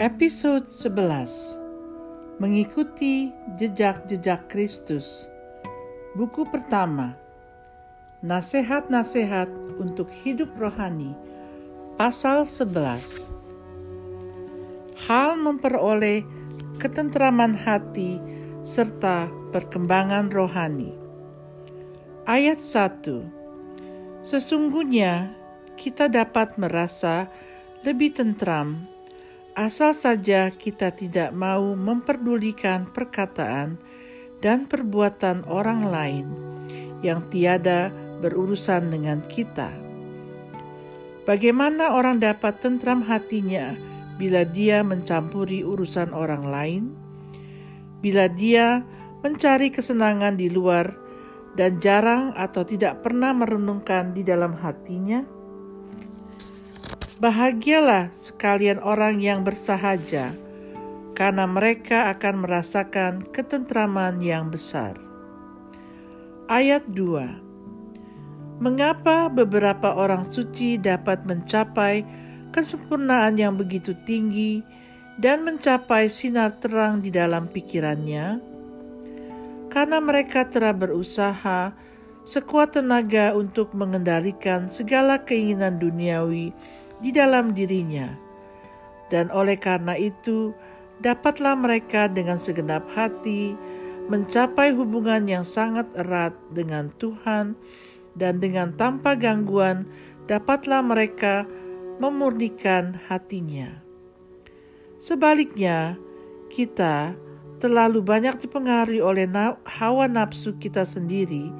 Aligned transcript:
Episode 0.00 0.64
11 0.64 2.40
Mengikuti 2.40 3.28
Jejak-Jejak 3.60 4.48
Kristus. 4.48 5.28
Buku 6.16 6.48
pertama. 6.48 7.12
Nasihat-nasihat 8.24 9.52
untuk 9.76 10.08
hidup 10.24 10.56
rohani. 10.56 11.12
Pasal 12.00 12.48
11 12.48 13.28
Hal 15.04 15.36
memperoleh 15.36 16.24
ketentraman 16.80 17.52
hati 17.52 18.16
serta 18.64 19.28
perkembangan 19.52 20.32
rohani. 20.32 20.96
Ayat 22.24 22.64
1 22.64 24.24
Sesungguhnya 24.24 25.36
kita 25.76 26.08
dapat 26.08 26.56
merasa 26.56 27.28
lebih 27.84 28.16
tentram 28.16 28.88
asal 29.58 29.94
saja 29.96 30.50
kita 30.54 30.94
tidak 30.94 31.34
mau 31.34 31.74
memperdulikan 31.74 32.86
perkataan 32.90 33.78
dan 34.40 34.64
perbuatan 34.70 35.44
orang 35.46 35.86
lain 35.86 36.26
yang 37.04 37.24
tiada 37.28 37.92
berurusan 38.20 38.92
dengan 38.92 39.24
kita. 39.26 39.72
Bagaimana 41.24 41.94
orang 41.94 42.20
dapat 42.20 42.60
tentram 42.60 43.04
hatinya 43.04 43.76
bila 44.16 44.44
dia 44.44 44.84
mencampuri 44.84 45.64
urusan 45.64 46.12
orang 46.12 46.44
lain? 46.44 46.82
Bila 48.00 48.28
dia 48.32 48.84
mencari 49.20 49.68
kesenangan 49.68 50.40
di 50.40 50.48
luar 50.48 50.96
dan 51.56 51.76
jarang 51.80 52.32
atau 52.36 52.64
tidak 52.64 53.04
pernah 53.04 53.36
merenungkan 53.36 54.16
di 54.16 54.24
dalam 54.24 54.56
hatinya? 54.56 55.39
Bahagialah 57.20 58.16
sekalian 58.16 58.80
orang 58.80 59.20
yang 59.20 59.44
bersahaja, 59.44 60.32
karena 61.12 61.44
mereka 61.44 62.08
akan 62.16 62.48
merasakan 62.48 63.20
ketentraman 63.28 64.24
yang 64.24 64.48
besar. 64.48 64.96
Ayat 66.48 66.88
2 66.88 68.64
Mengapa 68.64 69.28
beberapa 69.28 69.92
orang 70.00 70.24
suci 70.24 70.80
dapat 70.80 71.28
mencapai 71.28 72.08
kesempurnaan 72.56 73.36
yang 73.36 73.52
begitu 73.52 73.92
tinggi 74.08 74.64
dan 75.20 75.44
mencapai 75.44 76.08
sinar 76.08 76.56
terang 76.56 77.04
di 77.04 77.12
dalam 77.12 77.52
pikirannya? 77.52 78.40
Karena 79.68 80.00
mereka 80.00 80.48
telah 80.48 80.72
berusaha 80.72 81.76
sekuat 82.24 82.80
tenaga 82.80 83.36
untuk 83.36 83.76
mengendalikan 83.76 84.72
segala 84.72 85.20
keinginan 85.20 85.76
duniawi 85.76 86.79
di 87.00 87.10
dalam 87.10 87.56
dirinya, 87.56 88.12
dan 89.08 89.32
oleh 89.32 89.56
karena 89.56 89.96
itu 89.96 90.52
dapatlah 91.00 91.56
mereka 91.56 92.06
dengan 92.06 92.36
segenap 92.36 92.84
hati 92.92 93.56
mencapai 94.10 94.74
hubungan 94.74 95.24
yang 95.24 95.46
sangat 95.46 95.88
erat 95.96 96.36
dengan 96.52 96.92
Tuhan, 97.00 97.56
dan 98.18 98.42
dengan 98.42 98.74
tanpa 98.76 99.16
gangguan 99.16 99.86
dapatlah 100.26 100.82
mereka 100.82 101.46
memurnikan 102.00 102.98
hatinya. 103.08 103.80
Sebaliknya, 105.00 105.96
kita 106.50 107.14
terlalu 107.60 108.00
banyak 108.02 108.40
dipengaruhi 108.40 109.04
oleh 109.04 109.28
hawa 109.78 110.08
nafsu 110.08 110.56
kita 110.56 110.82
sendiri 110.82 111.52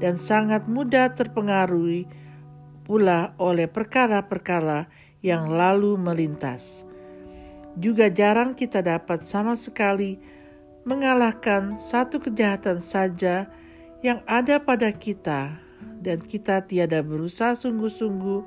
dan 0.00 0.16
sangat 0.18 0.66
mudah 0.66 1.12
terpengaruhi 1.12 2.08
pula 2.82 3.34
oleh 3.38 3.70
perkara-perkara 3.70 4.90
yang 5.22 5.46
lalu 5.48 5.94
melintas. 5.96 6.84
Juga 7.78 8.12
jarang 8.12 8.52
kita 8.52 8.84
dapat 8.84 9.24
sama 9.24 9.56
sekali 9.56 10.20
mengalahkan 10.84 11.78
satu 11.78 12.18
kejahatan 12.20 12.82
saja 12.82 13.48
yang 14.02 14.20
ada 14.26 14.58
pada 14.58 14.90
kita, 14.90 15.56
dan 16.02 16.18
kita 16.18 16.66
tiada 16.66 17.00
berusaha 17.00 17.54
sungguh-sungguh 17.54 18.42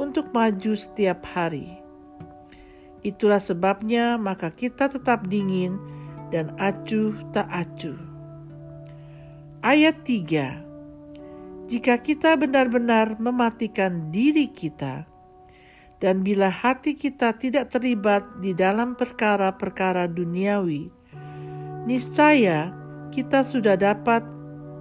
untuk 0.00 0.32
maju 0.32 0.72
setiap 0.72 1.22
hari. 1.36 1.78
Itulah 3.04 3.38
sebabnya, 3.38 4.16
maka 4.16 4.50
kita 4.50 4.88
tetap 4.88 5.28
dingin 5.28 5.78
dan 6.32 6.50
acuh 6.58 7.14
tak 7.30 7.46
acuh. 7.52 8.00
Ayat 9.62 10.02
3 10.02 10.65
jika 11.66 11.98
kita 11.98 12.38
benar-benar 12.38 13.18
mematikan 13.18 14.14
diri 14.14 14.46
kita, 14.46 15.06
dan 15.98 16.20
bila 16.20 16.52
hati 16.52 16.94
kita 16.94 17.34
tidak 17.34 17.72
terlibat 17.72 18.22
di 18.38 18.52
dalam 18.52 18.94
perkara-perkara 18.94 20.06
duniawi, 20.06 20.92
niscaya 21.88 22.70
kita 23.10 23.42
sudah 23.42 23.74
dapat 23.74 24.22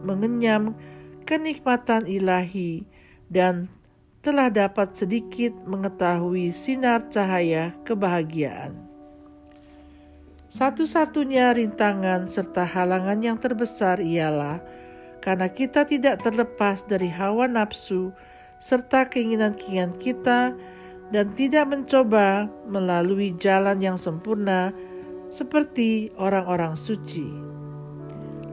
mengenyam 0.05 0.75
kenikmatan 1.25 2.05
ilahi 2.05 2.85
dan 3.31 3.65
telah 4.21 4.53
dapat 4.53 4.93
sedikit 4.93 5.53
mengetahui 5.65 6.53
sinar 6.53 7.09
cahaya 7.09 7.73
kebahagiaan. 7.85 8.77
Satu-satunya 10.45 11.51
rintangan 11.57 12.29
serta 12.29 12.63
halangan 12.63 13.19
yang 13.21 13.37
terbesar 13.41 13.97
ialah 14.01 14.61
karena 15.25 15.49
kita 15.49 15.89
tidak 15.89 16.21
terlepas 16.21 16.85
dari 16.85 17.09
hawa 17.09 17.49
nafsu 17.49 18.13
serta 18.61 19.09
keinginan-keinginan 19.09 19.97
kita 19.97 20.53
dan 21.09 21.25
tidak 21.33 21.65
mencoba 21.65 22.45
melalui 22.69 23.33
jalan 23.33 23.81
yang 23.81 23.97
sempurna 23.97 24.69
seperti 25.33 26.13
orang-orang 26.21 26.77
suci. 26.77 27.25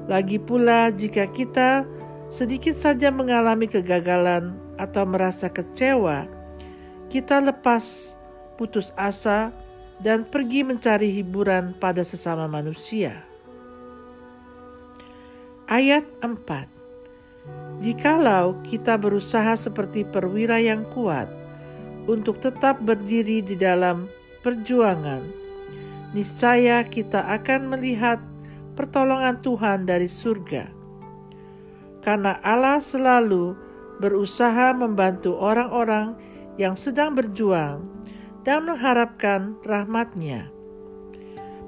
Lagi 0.09 0.41
pula, 0.41 0.89
jika 0.89 1.29
kita 1.29 1.85
sedikit 2.33 2.73
saja 2.73 3.13
mengalami 3.13 3.69
kegagalan 3.69 4.57
atau 4.81 5.05
merasa 5.05 5.53
kecewa, 5.53 6.25
kita 7.13 7.45
lepas 7.45 8.17
putus 8.57 8.97
asa 8.97 9.53
dan 10.01 10.25
pergi 10.25 10.65
mencari 10.65 11.13
hiburan 11.21 11.77
pada 11.77 12.01
sesama 12.01 12.49
manusia. 12.49 13.32
Ayat 15.73 16.05
4 16.21 16.69
Jikalau 17.81 18.61
kita 18.61 19.01
berusaha 19.01 19.57
seperti 19.57 20.05
perwira 20.05 20.61
yang 20.61 20.85
kuat 20.93 21.33
untuk 22.05 22.45
tetap 22.45 22.85
berdiri 22.85 23.41
di 23.41 23.57
dalam 23.57 24.05
perjuangan, 24.45 25.25
niscaya 26.13 26.85
kita 26.85 27.25
akan 27.25 27.73
melihat 27.73 28.21
pertolongan 28.77 29.41
Tuhan 29.41 29.89
dari 29.89 30.13
surga. 30.13 30.69
Karena 32.05 32.37
Allah 32.45 32.77
selalu 32.77 33.57
berusaha 33.97 34.77
membantu 34.77 35.41
orang-orang 35.41 36.21
yang 36.61 36.77
sedang 36.77 37.17
berjuang 37.17 37.81
dan 38.45 38.69
mengharapkan 38.69 39.57
rahmatnya. 39.65 40.53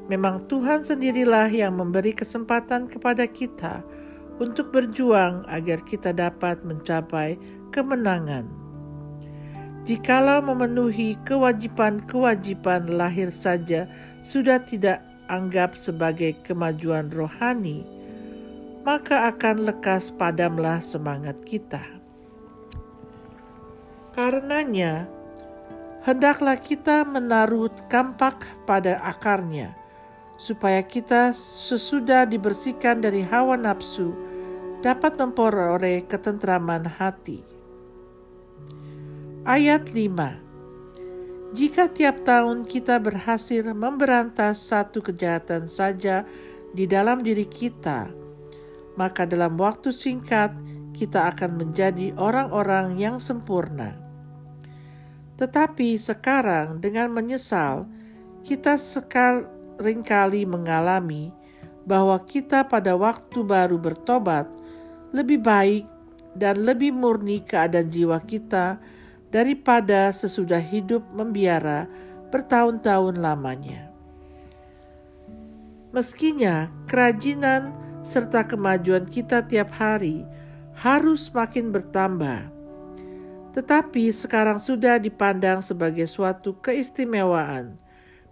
Memang 0.04 0.44
Tuhan 0.50 0.84
sendirilah 0.84 1.48
yang 1.48 1.80
memberi 1.80 2.12
kesempatan 2.12 2.92
kepada 2.92 3.24
kita 3.24 3.80
untuk 4.36 4.74
berjuang 4.74 5.46
agar 5.48 5.80
kita 5.86 6.12
dapat 6.12 6.60
mencapai 6.66 7.40
kemenangan. 7.72 8.44
Jikalau 9.84 10.40
memenuhi 10.40 11.20
kewajiban-kewajiban 11.28 12.88
lahir 12.88 13.28
saja 13.28 13.84
sudah 14.24 14.60
tidak 14.64 15.04
anggap 15.28 15.76
sebagai 15.76 16.36
kemajuan 16.44 17.12
rohani, 17.12 17.84
maka 18.84 19.28
akan 19.32 19.68
lekas 19.68 20.12
padamlah 20.12 20.80
semangat 20.80 21.36
kita. 21.44 21.84
Karenanya, 24.16 25.04
hendaklah 26.04 26.56
kita 26.60 27.04
menaruh 27.04 27.72
kampak 27.88 28.46
pada 28.68 29.00
akarnya, 29.04 29.76
supaya 30.34 30.82
kita 30.82 31.30
sesudah 31.34 32.26
dibersihkan 32.26 32.98
dari 32.98 33.22
hawa 33.22 33.54
nafsu 33.54 34.14
dapat 34.82 35.16
memperoleh 35.16 36.04
ketentraman 36.04 36.84
hati. 36.84 37.40
Ayat 39.46 39.92
5 39.92 41.54
Jika 41.54 41.88
tiap 41.92 42.26
tahun 42.26 42.66
kita 42.66 42.98
berhasil 42.98 43.62
memberantas 43.72 44.60
satu 44.60 45.00
kejahatan 45.00 45.70
saja 45.70 46.26
di 46.74 46.84
dalam 46.90 47.22
diri 47.22 47.46
kita, 47.46 48.10
maka 48.98 49.22
dalam 49.24 49.54
waktu 49.54 49.94
singkat 49.94 50.50
kita 50.94 51.30
akan 51.30 51.60
menjadi 51.62 52.14
orang-orang 52.18 52.98
yang 52.98 53.22
sempurna. 53.22 53.94
Tetapi 55.34 55.98
sekarang 55.98 56.78
dengan 56.78 57.10
menyesal, 57.10 57.90
kita 58.46 58.78
sekal 58.78 59.53
sering 59.74 60.06
kali 60.06 60.46
mengalami 60.46 61.34
bahwa 61.84 62.16
kita 62.22 62.64
pada 62.64 62.96
waktu 62.96 63.44
baru 63.44 63.76
bertobat 63.76 64.48
lebih 65.12 65.42
baik 65.44 65.84
dan 66.34 66.66
lebih 66.66 66.90
murni 66.90 67.44
keadaan 67.44 67.90
jiwa 67.90 68.18
kita 68.22 68.80
daripada 69.30 70.10
sesudah 70.10 70.58
hidup 70.62 71.02
membiara 71.14 71.86
bertahun-tahun 72.34 73.18
lamanya. 73.18 73.90
Meskinya 75.94 76.70
kerajinan 76.90 77.70
serta 78.02 78.42
kemajuan 78.42 79.06
kita 79.06 79.46
tiap 79.46 79.70
hari 79.78 80.26
harus 80.74 81.30
makin 81.30 81.70
bertambah, 81.70 82.50
tetapi 83.54 84.10
sekarang 84.10 84.58
sudah 84.58 84.98
dipandang 84.98 85.62
sebagai 85.62 86.10
suatu 86.10 86.58
keistimewaan 86.58 87.78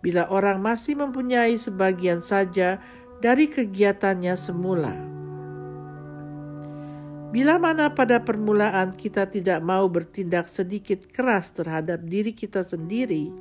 bila 0.02 0.26
orang 0.28 0.58
masih 0.58 0.98
mempunyai 0.98 1.54
sebagian 1.54 2.20
saja 2.20 2.82
dari 3.22 3.46
kegiatannya 3.46 4.34
semula. 4.34 4.94
Bila 7.32 7.56
mana 7.56 7.88
pada 7.88 8.20
permulaan 8.20 8.92
kita 8.92 9.24
tidak 9.24 9.64
mau 9.64 9.88
bertindak 9.88 10.44
sedikit 10.50 11.08
keras 11.08 11.54
terhadap 11.56 12.04
diri 12.04 12.36
kita 12.36 12.60
sendiri, 12.60 13.32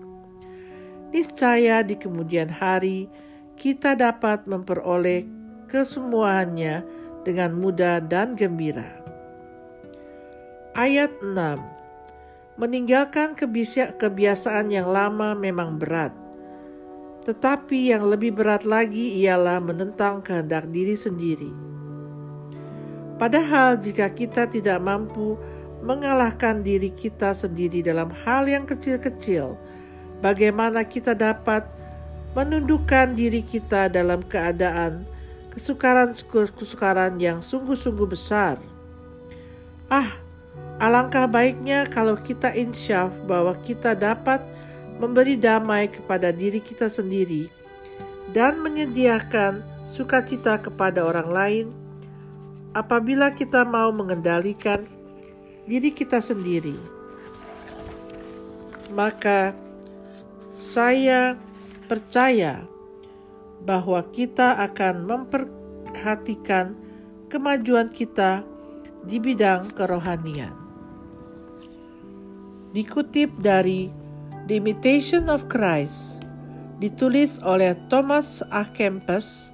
niscaya 1.12 1.84
di 1.84 2.00
kemudian 2.00 2.48
hari 2.48 3.12
kita 3.60 4.00
dapat 4.00 4.48
memperoleh 4.48 5.28
kesemuanya 5.68 6.88
dengan 7.28 7.52
mudah 7.58 8.00
dan 8.00 8.32
gembira. 8.38 9.02
Ayat 10.72 11.12
6 11.20 11.36
Meninggalkan 12.56 13.36
kebiasaan 13.98 14.72
yang 14.72 14.88
lama 14.88 15.36
memang 15.36 15.76
berat, 15.76 16.16
tetapi 17.22 17.94
yang 17.94 18.10
lebih 18.10 18.34
berat 18.34 18.66
lagi 18.66 19.22
ialah 19.22 19.62
menentang 19.62 20.26
kehendak 20.26 20.66
diri 20.74 20.98
sendiri. 20.98 21.52
Padahal, 23.22 23.78
jika 23.78 24.10
kita 24.10 24.50
tidak 24.50 24.82
mampu 24.82 25.38
mengalahkan 25.86 26.66
diri 26.66 26.90
kita 26.90 27.38
sendiri 27.38 27.86
dalam 27.86 28.10
hal 28.26 28.50
yang 28.50 28.66
kecil-kecil, 28.66 29.54
bagaimana 30.26 30.82
kita 30.82 31.14
dapat 31.14 31.66
menundukkan 32.34 33.14
diri 33.14 33.46
kita 33.46 33.90
dalam 33.94 34.26
keadaan 34.26 35.06
kesukaran-kesukaran 35.54 37.22
yang 37.22 37.46
sungguh-sungguh 37.46 38.10
besar? 38.10 38.58
Ah, 39.92 40.18
Alangkah 40.82 41.30
baiknya 41.30 41.86
kalau 41.86 42.18
kita 42.18 42.58
insyaf 42.58 43.14
bahwa 43.30 43.54
kita 43.62 43.94
dapat 43.94 44.42
memberi 45.02 45.34
damai 45.34 45.90
kepada 45.90 46.30
diri 46.30 46.62
kita 46.62 46.86
sendiri 46.86 47.50
dan 48.30 48.62
menyediakan 48.62 49.66
sukacita 49.90 50.62
kepada 50.62 51.02
orang 51.02 51.30
lain 51.34 51.68
apabila 52.78 53.34
kita 53.34 53.66
mau 53.66 53.90
mengendalikan 53.90 54.86
diri 55.66 55.90
kita 55.90 56.22
sendiri. 56.22 56.78
Maka 58.94 59.58
saya 60.54 61.34
percaya 61.90 62.62
bahwa 63.66 64.06
kita 64.14 64.60
akan 64.70 64.96
memperhatikan 65.08 66.78
kemajuan 67.32 67.88
kita 67.90 68.44
di 69.08 69.18
bidang 69.18 69.66
kerohanian. 69.74 70.54
Dikutip 72.72 73.36
dari 73.40 74.01
The 74.50 74.58
Imitation 74.58 75.30
of 75.30 75.46
Christ, 75.48 76.26
ditulis 76.82 77.38
oleh 77.46 77.78
Thomas 77.88 78.42
A. 78.50 78.66
Kempes, 78.66 79.54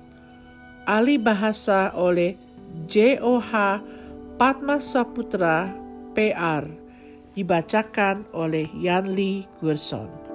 ahli 0.88 1.20
bahasa 1.20 1.92
oleh 1.92 2.40
J.O.H. 2.88 3.84
Patma 4.40 4.80
Saputra, 4.80 5.68
PR, 6.16 6.64
dibacakan 7.36 8.24
oleh 8.32 8.72
Yanli 8.80 9.44
Gerson. 9.60 10.27